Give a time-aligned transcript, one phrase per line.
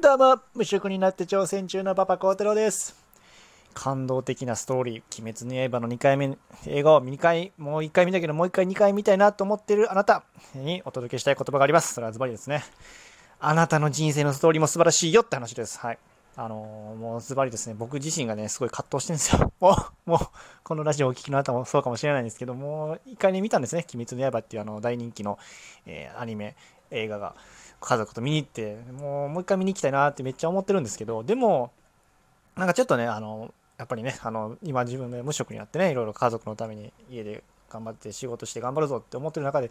[0.00, 2.94] どうも、無職になって挑戦中のパパ孝太郎です。
[3.74, 10.22] 感動的なストーリー、鬼滅の刃の2回目、映画を2回、もう1回見たけど、もう1回2回見たいなと思ってるあなた
[10.54, 11.94] にお届けしたい言葉があります。
[11.94, 12.62] それはズバリですね。
[13.40, 15.80] あなたの人生のストーリーも素晴らしいよって話です。
[15.80, 15.98] はい。
[16.36, 19.52] あのーもうズバリですね、僕自身がね、すごい葛藤してるんですよ。
[19.58, 19.76] も
[20.06, 20.20] う、もう、
[20.62, 23.84] このラジオをお聞きのあなたもそうかもしれないんですけど、もう、一回ね、見たんですね。
[23.92, 25.40] 鬼滅の刃っていうあの、大人気の、
[25.86, 26.54] えーアニメ、
[26.92, 27.34] 映画が、
[27.80, 31.72] 家族と見に行って、もう、もう一回見に行きたいなってめっちゃ思ってるんですけど、でも、
[32.56, 39.70] なんかちょっとね、あの、やっぱりね、あの、今自分で無職になってね、いろいろ家族のために家で頑張って仕事して頑張るぞって思ってる中で、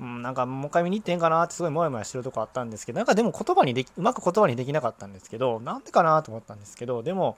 [0.00, 7.36] うん、なんかもう一回見に行ってんかなってすごいモヤモヤしてるとこあったんですけど、なんかでも言葉にでき、うまく言葉にできなかったんですけど、なんでかなと思ったんですけど、でも、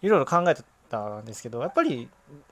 [0.00, 2.08] いろいろ考えてたんですけど、やっぱり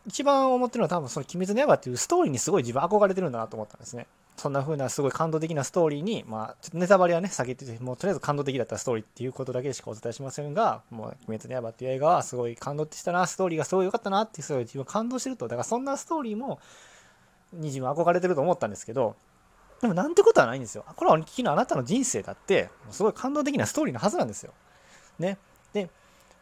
[0.06, 4.06] 一番思ってるのは多分その鬼滅の刃っていうストーリーにすごい自分憧れてるんだなと思ったんですね。
[4.36, 15.46] そんな風なすごい感動的なストーリーに、まあ、ちょっとネタバレはね、避けてて、もうとりあえず感動的だったストーリーっていうことだけしかお伝えしませんが、もう、鬼滅の刃っていう映画はすごい感動したな、ストーリーがすごい良かったなって、すごい自分感動してると。
[15.46, 16.60] だからそんなストーリーも、
[17.52, 19.16] に自分憧れてると思ったんですけど、
[19.80, 20.84] でもなんてことはないんですよ。
[20.96, 24.52] これはお聞きのあなたの人生だって、すごい感動的なストーリーのはずなんですよ。
[25.18, 25.38] ね。
[25.72, 25.90] で、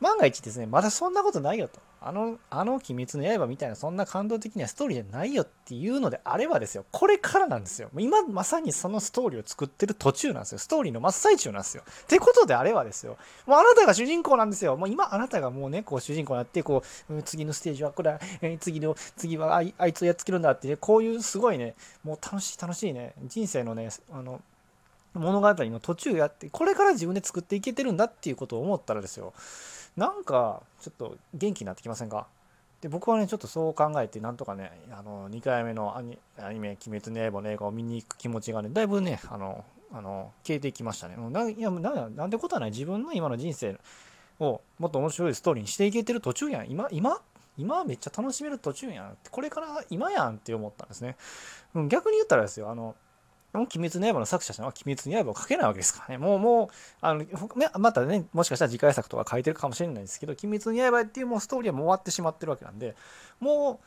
[0.00, 1.80] 万が一ですね、まだそんなことないよと。
[2.02, 7.90] あの、あの鬼滅の刃みたいなそんな感動的なストーリーじゃないよっていうのであればですよ、これからなんですよ。
[7.98, 10.58] 今まさにそのストーリーを作ってる途中なんですよ。
[10.58, 11.82] ストーリーの真っ最中なんですよ。
[11.86, 14.76] ってことであればですよ、もうあなたが主人公なんですよ。
[14.76, 24.40] もう今あなたがもうね、こう主人公になって、こう、次のステージはこれ、え次の、次はあいあいつをやっつけるんだって、こういうすごいね、もう楽しい楽しいね、人生のね、あの、
[25.14, 29.32] 物語の途中やって、これから自分で作っていけてるんだっていうことを思ったらですよ、
[29.96, 32.26] なんかちょっと元気になってきませんか？
[32.80, 41.16] で僕はねちょっとそう考えてなんとかねあの2回目のアニアニメ「鬼滅の刃」の映画を見に行く気持ちがねだいぶねあのあの消えていきましたね。
[41.16, 42.70] もうないやななんてことはない。
[42.70, 43.78] 自分の今の人生
[44.38, 46.70] をもっと面白いストーリーにしていけてる途中やん。
[46.70, 47.20] 今今
[47.58, 49.18] 今はめっちゃ楽しめる途中やん。
[49.30, 51.16] これから今やんって思ったんですね。
[51.88, 52.94] 逆に言ったらですよあの
[53.52, 56.18] 鬼滅の刃の作者さんは鬼滅の刃を書けないわけですからね。
[56.18, 56.68] もう、もう、
[57.00, 57.24] あの、
[57.78, 62.94] またね、もしかしたら次回作とか書いてるかもしれないですけど、鬼滅の刃っていうもうストーリーはもう終わってしまってるわけなんで、
[63.40, 63.84] もう、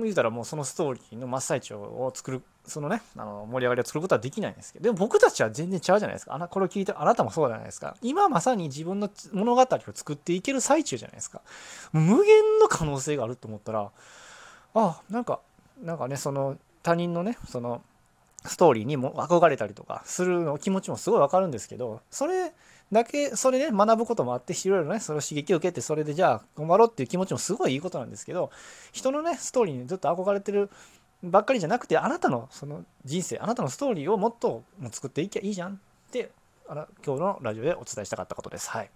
[0.00, 6.34] 言うたらもうそのストーリーの真っ最中を作る、そのね、あの盛り上がりを作ることはできないんですけど、でも僕たちは全然違うじゃないですか。
[6.34, 7.96] あなこれを聞いて、あなたもそうじゃないですか。
[8.00, 11.42] 今まさに自分の物語を作っていける最中じゃないですか。
[11.92, 13.90] 無限の可能性があると思ったら、
[14.74, 15.40] あ、なんか、
[15.82, 17.82] なんかね、その他人のね、その、
[18.44, 22.52] ストーリーにも憧れたりとかするの気持ちもすごいわかるんですけど、それ
[22.92, 28.50] だけ、それで、ね、学ぶこともあって、いろいろね、それを刺激を受けて、それでじゃあ頑張ろうっていう気持ちもすごいいいことなんですけど、
[28.92, 30.70] 人のね、ストーリーにずっと憧れてる
[31.22, 35.76] ばっかりじゃなくて、あなたのその人生、あなたのストーリーをもっと作っていけばいいじゃんっ
[36.10, 36.30] て、
[36.68, 38.68] あの今日のラジオでお伝えしたかったことです。
[38.70, 38.90] はい。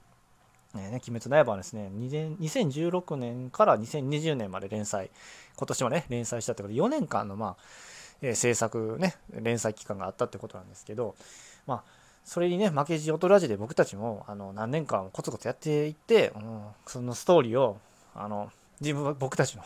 [0.75, 5.11] ね、ね鬼滅の刃はですね、2016年から2020年まで連載、
[5.57, 7.57] 今年はね、連載したってことで、4年間の、まあ、
[8.23, 11.15] えー制作ね連載期間があったってことなんですけど
[11.67, 11.83] まあ
[12.25, 17.79] それにね負けじ劣らじで僕たちもあの何年間コツコツやっていって、うん、そのストーリーを
[18.15, 18.51] あの
[18.81, 19.63] 自分は僕たちの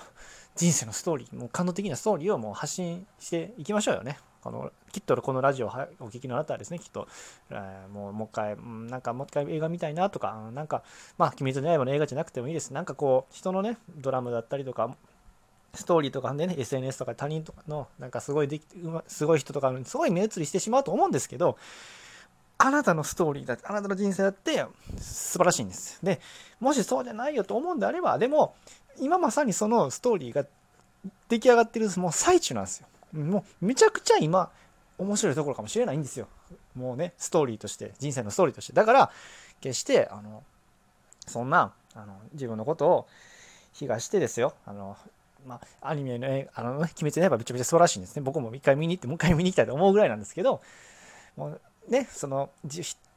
[0.56, 4.18] 人生のストーリーもう感動的なストーリーをもう発信していきましょうよね。
[4.42, 7.06] あのきっとこのラジオをお聞きのあなたはですね、きっと、
[7.50, 10.82] えーもうもう一回、うんなんかもう一回映画見たいなとか、うんなんか、
[11.18, 12.72] まあ、鬼滅の刃の映画じゃなくてもいいです。
[12.72, 14.96] なんかこう、人のね、ドラムだったりとか、
[15.74, 21.56] ストーリーとかでね、SNS とか他人とかの、なんかすごいでき、うますごい人とかすごい目移りしてしまうと思うんですけど、
[22.58, 24.66] あなたのストーリーだって、あなたの人生だって
[24.98, 26.04] 素晴らしいんです。
[26.04, 26.20] で、
[26.58, 28.54] もしそうじゃないよと思うんであれば、でも、
[28.98, 30.44] 今まさにそのストーリーが
[31.28, 32.86] 出来上がってるもう最中なんですよ。
[33.12, 34.50] もうめちゃくちゃ今、
[34.98, 36.28] 面白いところかもしれないんですよ。
[36.74, 38.72] もうね、ストーリーとして、人生のストーリーとして。
[38.74, 39.10] だから、
[39.60, 40.42] 決して、あの、
[41.26, 43.08] そんな、あの、自分のことを、
[43.72, 44.96] 非がしてですよ、あの、
[45.46, 48.22] まあ、アニメの、えあの、ね、 鬼滅の刃めちゃめちゃ素晴らしいんですね。
[48.22, 50.60] 僕も一回見に行って、もう一回見に行きたいと思うぐらいなんですけど、
[51.36, 52.50] もうね、その、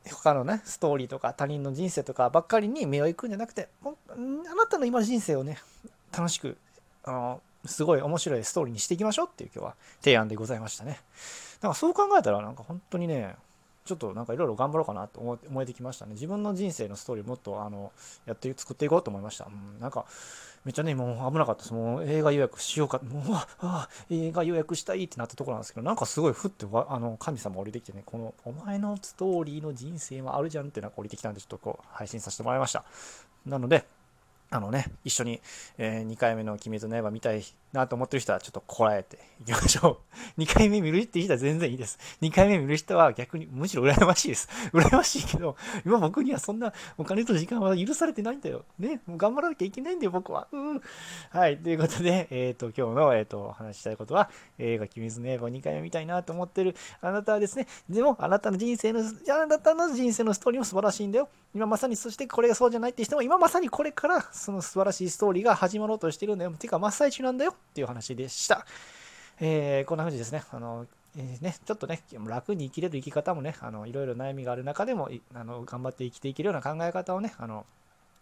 [0.05, 5.59] 他のね、ストーリーとか他人の人生とかばっかりに目を行くんじゃなくて、もうあなたの今の人生をね、
[6.11, 6.57] 楽しく、
[7.03, 10.99] あの、すごい面白いストーリーにしていきましょうっていう今日は提案でございましたね。
[11.59, 13.35] だからそう考えたらなんか本当にね、
[13.85, 16.13] ちょっとなんかいろいろ頑張ろうかなと思思えてきましたね。
[16.13, 17.91] 自分の人生のストーリーもっとあの
[18.25, 19.45] やって作っていこうと思いました。
[19.45, 20.05] うん、なんか
[20.65, 21.73] めっちゃね、もう危なかったです。
[21.73, 32.85] もう映画予約しようか、もう、ああ、映画予約したいってなったところなんですけど、なんかすごいふってわあの神様降りてきてね、このお前のストーリーの人生はあるじゃんってなんか降りてきたんで、ちょっとこう配信させてもらいました。
[33.45, 33.85] なので、
[34.53, 35.41] あのね、一緒に、
[35.79, 40.01] え2回目の鬼滅の刃見たいなと思ってる人はちょっとこらえていきましょ
[40.37, 40.37] う。
[40.41, 41.97] 2回目見るって人は全然いいです。
[42.21, 44.47] 2回目見る人は逆にむしろ羨ましいです。
[44.71, 48.63] 羨ましいけど、今僕にはそんなお金と時間は許されてないんだよ。
[48.77, 50.47] ね、もう頑張らなきゃいけないんだよ、僕は。
[50.51, 50.81] うん。
[51.31, 54.29] はい、ということで、えっ、ー、と、今日の、えっ、ー、と、話したいことは、
[54.59, 61.27] 映画、鬼滅の刃を2回目見たいなと思ってるあなたはですね、でも、あなたの人生の、あなたの人生のストーリーも素晴らしいんだよ。
[61.55, 66.51] 今まさに、そしてこれがそうじゃないって人も、今まさにこれから、その素晴らしいストーリーが始まろうとしてるんだよ。
[66.51, 68.65] てか、真っ最中なんだよっていう話でした。
[69.39, 70.85] えー、こんな風にですね、あの、
[71.17, 77.65] えー、ね、ちょっとね、楽に生きれる生き方もね、あのいろいろ悩みがある中でもあの頑張って生きていけるような考え方をね、あの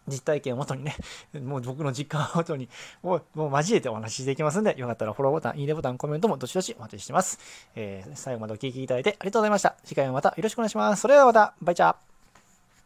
[0.08, 0.96] 実体験をもとにね、
[1.42, 2.68] もう僕の実感をもとに、
[3.02, 7.38] もうもう交えてお話ししていきますんで、よかったらフォローボタン、いいねボタン、コメントもどしどしお待ちしてます。
[7.74, 9.76] えー、最後までお聴きいただいてありがとうございました。
[9.84, 11.02] 次回もまたよろしくお願いします。
[11.02, 12.11] それではまた、バイチャー